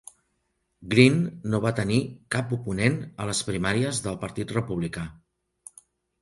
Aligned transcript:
Green 0.93 1.19
no 1.53 1.59
va 1.65 1.71
tenir 1.79 1.99
cap 2.37 2.55
oponent 2.57 2.97
a 3.25 3.29
les 3.31 3.43
primàries 3.51 4.01
del 4.07 4.19
Partit 4.25 4.55
Republicà. 4.57 5.07